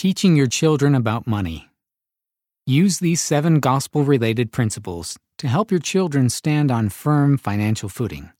[0.00, 1.68] Teaching your children about money.
[2.64, 8.30] Use these seven gospel related principles to help your children stand on firm financial footing.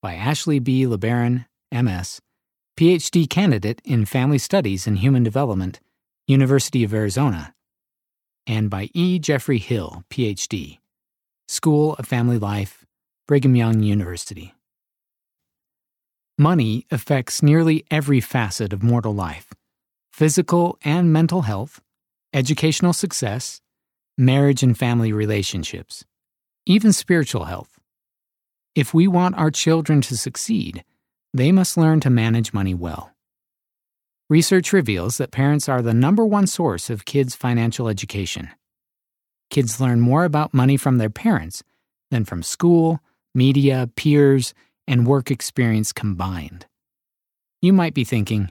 [0.00, 0.86] By Ashley B.
[0.86, 2.22] LeBaron, MS,
[2.80, 5.78] PhD candidate in Family Studies and Human Development,
[6.26, 7.52] University of Arizona.
[8.46, 9.18] And by E.
[9.18, 10.78] Jeffrey Hill, PhD,
[11.48, 12.86] School of Family Life,
[13.26, 14.54] Brigham Young University.
[16.38, 19.52] Money affects nearly every facet of mortal life
[20.18, 21.80] physical and mental health,
[22.34, 23.60] educational success,
[24.16, 26.04] marriage and family relationships,
[26.66, 27.78] even spiritual health.
[28.74, 30.82] If we want our children to succeed,
[31.32, 33.12] they must learn to manage money well.
[34.28, 38.48] Research reveals that parents are the number one source of kids' financial education.
[39.50, 41.62] Kids learn more about money from their parents
[42.10, 42.98] than from school,
[43.36, 44.52] media, peers,
[44.88, 46.66] and work experience combined.
[47.62, 48.50] You might be thinking,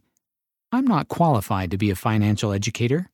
[0.71, 3.09] I'm not qualified to be a financial educator.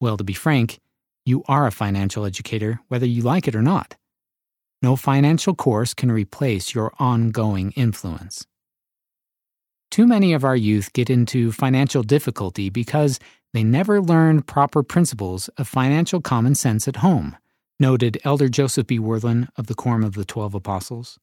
[0.00, 0.78] Well, to be frank,
[1.24, 3.96] you are a financial educator whether you like it or not.
[4.80, 8.46] No financial course can replace your ongoing influence.
[9.90, 13.18] Too many of our youth get into financial difficulty because
[13.52, 17.36] they never learned proper principles of financial common sense at home,
[17.80, 18.98] noted Elder Joseph B.
[19.00, 21.18] Wirthlin of the Quorum of the Twelve Apostles.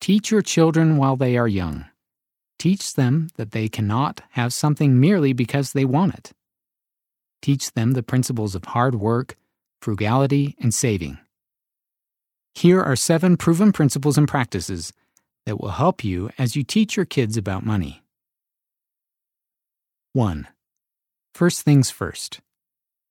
[0.00, 1.86] Teach your children while they are young.
[2.58, 6.32] Teach them that they cannot have something merely because they want it.
[7.40, 9.36] Teach them the principles of hard work,
[9.80, 11.18] frugality, and saving.
[12.54, 14.92] Here are seven proven principles and practices
[15.46, 18.02] that will help you as you teach your kids about money.
[20.14, 20.48] 1.
[21.32, 22.40] First things first.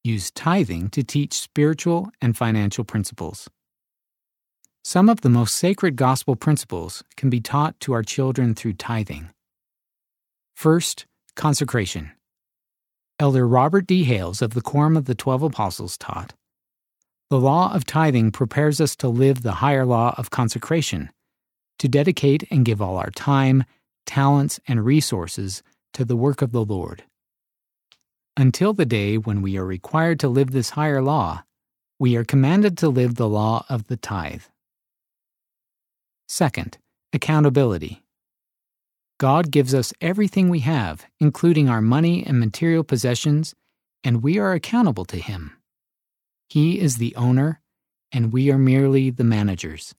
[0.03, 3.49] Use tithing to teach spiritual and financial principles.
[4.83, 9.29] Some of the most sacred gospel principles can be taught to our children through tithing.
[10.57, 11.05] First,
[11.35, 12.13] consecration.
[13.19, 14.05] Elder Robert D.
[14.05, 16.33] Hales of the Quorum of the Twelve Apostles taught
[17.29, 21.11] The law of tithing prepares us to live the higher law of consecration,
[21.77, 23.65] to dedicate and give all our time,
[24.07, 25.61] talents, and resources
[25.93, 27.03] to the work of the Lord.
[28.35, 31.43] Until the day when we are required to live this higher law,
[31.99, 34.41] we are commanded to live the law of the tithe.
[36.27, 36.79] Second,
[37.13, 38.01] accountability.
[39.19, 43.55] God gives us everything we have, including our money and material possessions,
[44.03, 45.57] and we are accountable to Him.
[46.49, 47.59] He is the owner,
[48.11, 49.95] and we are merely the managers.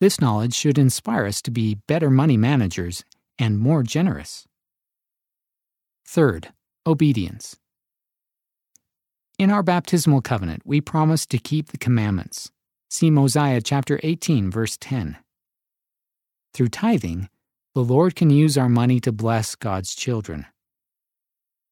[0.00, 3.04] This knowledge should inspire us to be better money managers
[3.38, 4.46] and more generous.
[6.06, 6.52] Third,
[6.86, 7.56] obedience.
[9.38, 12.50] In our baptismal covenant, we promise to keep the commandments.
[12.88, 15.18] See Mosiah chapter 18, verse 10.
[16.52, 17.28] Through tithing,
[17.74, 20.46] the Lord can use our money to bless God's children.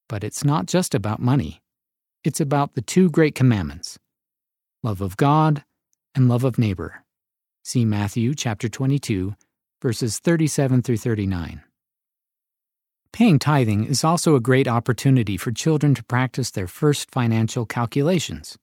[0.09, 1.63] But it's not just about money,
[2.25, 3.99] it's about the two great commandments
[4.83, 5.63] love of God
[6.17, 7.05] and love of neighbor.
[7.63, 9.37] See Matthew chapter 22,
[9.81, 11.63] verses 37 through 39.
[13.13, 18.59] Paying tithing is also a great opportunity for children to practice their first financial calculations.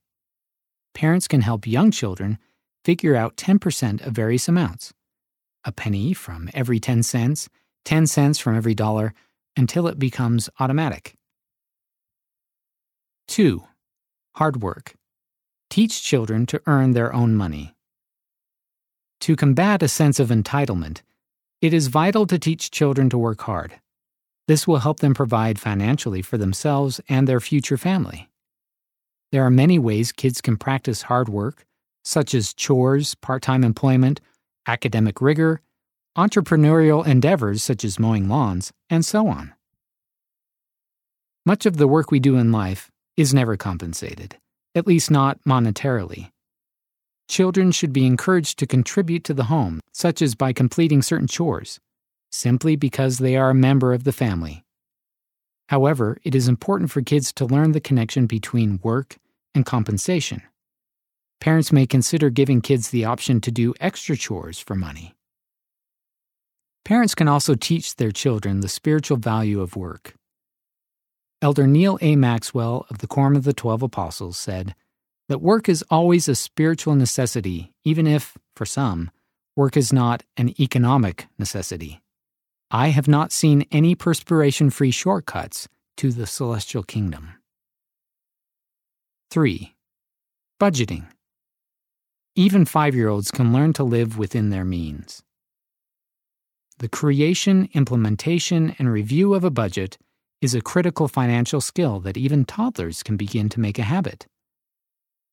[0.93, 2.37] Parents can help young children
[2.83, 4.93] figure out 10% of various amounts
[5.65, 7.49] a penny from every 10 cents,
[7.85, 9.13] 10 cents from every dollar,
[9.57, 11.15] until it becomes automatic.
[13.27, 13.63] 2.
[14.35, 14.95] Hard work.
[15.69, 17.75] Teach children to earn their own money.
[19.21, 21.01] To combat a sense of entitlement,
[21.61, 23.79] it is vital to teach children to work hard.
[24.47, 28.29] This will help them provide financially for themselves and their future family.
[29.31, 31.65] There are many ways kids can practice hard work,
[32.03, 34.21] such as chores, part time employment,
[34.67, 35.61] academic rigor,
[36.17, 39.53] entrepreneurial endeavors such as mowing lawns, and so on.
[41.45, 44.37] Much of the work we do in life is never compensated,
[44.75, 46.31] at least not monetarily.
[47.27, 51.79] Children should be encouraged to contribute to the home, such as by completing certain chores,
[52.31, 54.63] simply because they are a member of the family.
[55.69, 59.17] However, it is important for kids to learn the connection between work
[59.53, 60.41] and compensation.
[61.41, 65.15] Parents may consider giving kids the option to do extra chores for money.
[66.83, 70.15] Parents can also teach their children the spiritual value of work.
[71.41, 72.17] Elder Neal A.
[72.17, 74.75] Maxwell of the Quorum of the Twelve Apostles said
[75.29, 79.09] that work is always a spiritual necessity, even if, for some,
[79.55, 82.01] work is not an economic necessity.
[82.71, 87.35] I have not seen any perspiration free shortcuts to the celestial kingdom.
[89.31, 89.75] 3.
[90.59, 91.05] Budgeting.
[92.39, 95.21] Even five year olds can learn to live within their means.
[96.77, 99.97] The creation, implementation, and review of a budget
[100.41, 104.25] is a critical financial skill that even toddlers can begin to make a habit.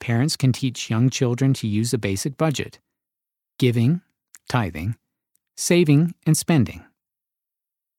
[0.01, 2.81] Parents can teach young children to use a basic budget
[3.61, 4.01] giving,
[4.49, 4.97] tithing,
[5.57, 6.85] saving, and spending.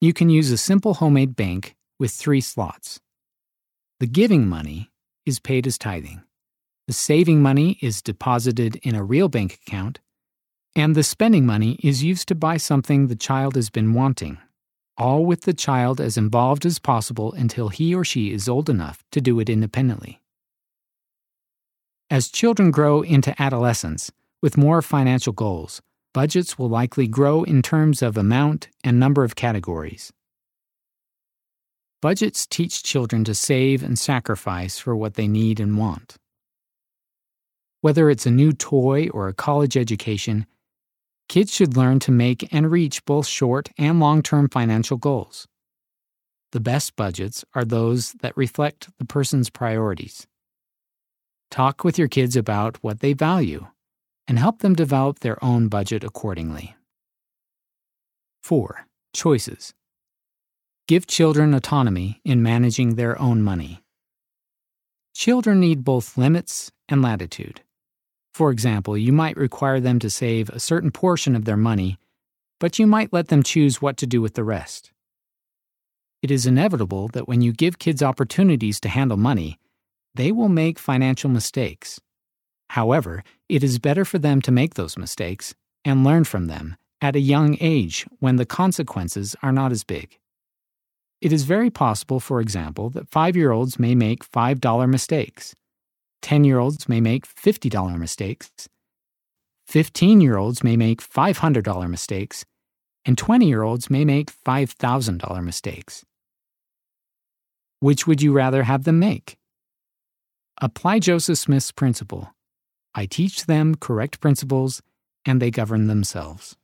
[0.01, 2.99] You can use a simple homemade bank with three slots.
[4.01, 4.91] The giving money
[5.25, 6.23] is paid as tithing,
[6.87, 9.99] the saving money is deposited in a real bank account,
[10.73, 14.37] and the spending money is used to buy something the child has been wanting,
[14.97, 19.03] all with the child as involved as possible until he or she is old enough
[19.11, 20.21] to do it independently.
[22.09, 24.09] As children grow into adolescence
[24.41, 25.81] with more financial goals,
[26.13, 30.13] budgets will likely grow in terms of amount and number of categories.
[32.01, 36.15] Budgets teach children to save and sacrifice for what they need and want.
[37.87, 40.45] Whether it's a new toy or a college education,
[41.29, 45.47] kids should learn to make and reach both short and long term financial goals.
[46.51, 50.27] The best budgets are those that reflect the person's priorities.
[51.49, 53.67] Talk with your kids about what they value
[54.27, 56.75] and help them develop their own budget accordingly.
[58.43, 58.85] 4.
[59.13, 59.73] Choices.
[60.89, 63.81] Give children autonomy in managing their own money.
[65.15, 67.61] Children need both limits and latitude.
[68.37, 71.97] For example, you might require them to save a certain portion of their money,
[72.59, 74.91] but you might let them choose what to do with the rest.
[76.21, 79.57] It is inevitable that when you give kids opportunities to handle money,
[80.13, 81.99] they will make financial mistakes.
[82.69, 87.15] However, it is better for them to make those mistakes and learn from them at
[87.15, 90.19] a young age when the consequences are not as big.
[91.21, 95.55] It is very possible, for example, that five year olds may make $5 mistakes,
[96.21, 98.49] 10 year olds may make $50 mistakes,
[99.67, 102.45] 15 year olds may make $500 mistakes,
[103.05, 106.05] and 20 year olds may make $5,000 mistakes.
[107.79, 109.37] Which would you rather have them make?
[110.61, 112.33] Apply Joseph Smith's principle.
[112.95, 114.81] I teach them correct principles,
[115.25, 116.55] and they govern themselves.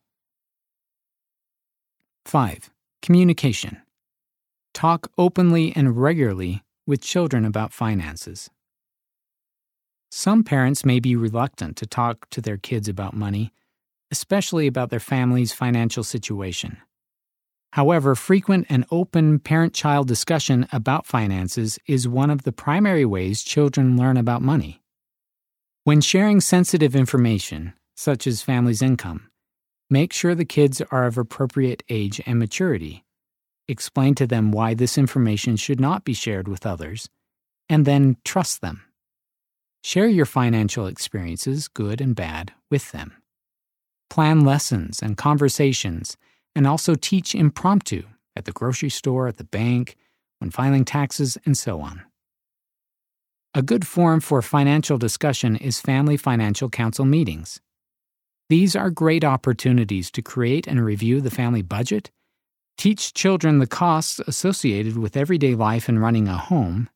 [2.25, 2.71] 5.
[3.01, 3.81] Communication.
[4.73, 8.49] Talk openly and regularly with children about finances.
[10.23, 13.51] Some parents may be reluctant to talk to their kids about money,
[14.09, 16.77] especially about their family's financial situation.
[17.73, 23.43] However, frequent and open parent child discussion about finances is one of the primary ways
[23.43, 24.81] children learn about money.
[25.83, 29.29] When sharing sensitive information, such as family's income,
[29.89, 33.03] make sure the kids are of appropriate age and maturity.
[33.67, 37.09] Explain to them why this information should not be shared with others,
[37.67, 38.83] and then trust them.
[39.85, 43.21] Share your financial experiences, good and bad, with them.
[44.09, 46.15] Plan lessons and conversations
[46.55, 48.03] and also teach impromptu
[48.33, 49.97] at the grocery store, at the bank,
[50.39, 52.01] when filing taxes, and so on.
[53.53, 57.59] A good forum for financial discussion is family financial council meetings.
[58.47, 62.09] These are great opportunities to create and review the family budget,
[62.77, 66.89] teach children the costs associated with everyday life and running a home,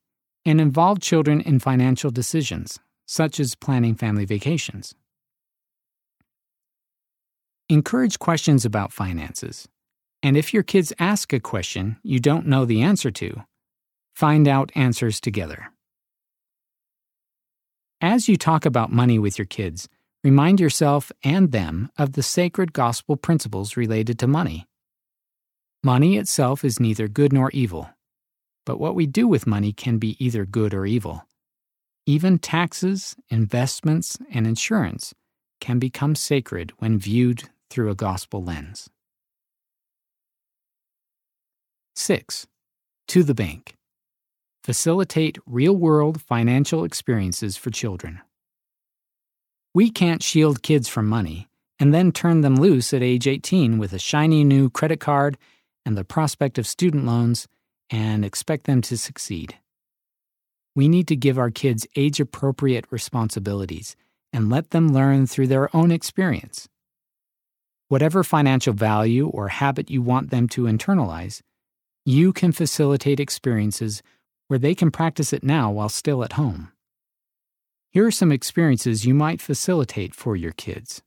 [0.48, 4.96] and involve children in financial decisions, such as planning family vacations.
[7.68, 9.68] Encourage questions about finances.
[10.24, 13.44] And if your kids ask a question you don't know the answer to,
[14.16, 15.68] find out answers together.
[18.00, 19.90] As you talk about money with your kids,
[20.24, 24.66] remind yourself and them of the sacred gospel principles related to money.
[25.84, 27.90] Money itself is neither good nor evil,
[28.68, 31.26] but what we do with money can be either good or evil.
[32.06, 35.14] Even taxes, investments, and insurance
[35.62, 38.90] can become sacred when viewed through a gospel lens.
[41.96, 42.46] 6.
[43.08, 43.78] To the bank.
[44.66, 48.20] Facilitate real world financial experiences for children.
[49.74, 51.48] We can't shield kids from money
[51.80, 55.38] and then turn them loose at age 18 with a shiny new credit card
[55.86, 57.48] and the prospect of student loans
[57.90, 59.56] and expect them to succeed.
[60.76, 63.96] We need to give our kids age appropriate responsibilities
[64.32, 66.70] and let them learn through their own experience.
[67.88, 71.42] Whatever financial value or habit you want them to internalize,
[72.06, 74.04] you can facilitate experiences
[74.48, 76.72] where they can practice it now while still at home.
[77.92, 81.02] Here are some experiences you might facilitate for your kids.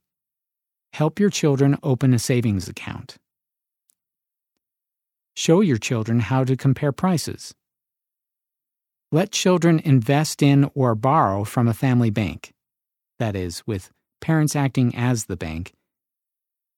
[0.93, 3.17] Help your children open a savings account.
[5.35, 7.53] Show your children how to compare prices.
[9.11, 12.51] Let children invest in or borrow from a family bank,
[13.19, 15.73] that is, with parents acting as the bank,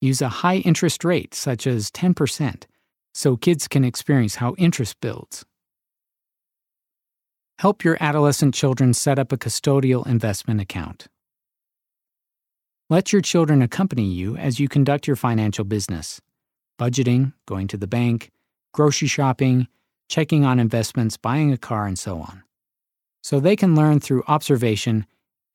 [0.03, 2.63] Use a high interest rate, such as 10%,
[3.13, 5.45] so kids can experience how interest builds,
[7.59, 11.07] help your adolescent children set up a custodial investment account.
[12.89, 16.19] Let your children accompany you as you conduct your financial business
[16.77, 18.29] budgeting, going to the bank,
[18.73, 19.67] grocery shopping,
[20.09, 22.43] checking on investments, buying a car, and so on.
[23.21, 25.05] So they can learn through observation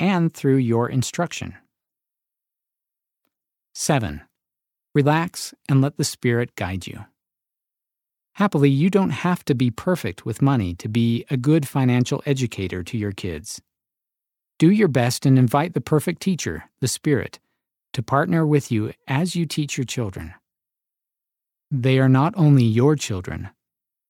[0.00, 1.54] and through your instruction.
[3.74, 4.22] 7.
[4.94, 7.04] Relax and let the Spirit guide you.
[8.32, 12.82] Happily, you don't have to be perfect with money to be a good financial educator
[12.84, 13.60] to your kids.
[14.58, 17.38] Do your best and invite the perfect teacher, the Spirit,
[17.92, 20.34] to partner with you as you teach your children.
[21.70, 23.50] They are not only your children,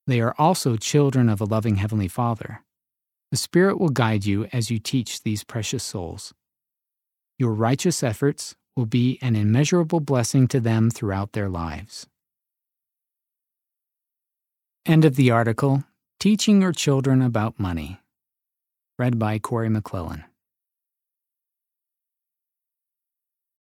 [0.07, 2.63] they are also children of a loving Heavenly Father.
[3.31, 6.33] The Spirit will guide you as you teach these precious souls.
[7.37, 12.07] Your righteous efforts will be an immeasurable blessing to them throughout their lives.
[14.85, 15.83] End of the article
[16.19, 17.99] Teaching Your Children About Money.
[18.97, 20.23] Read by Corey McClellan.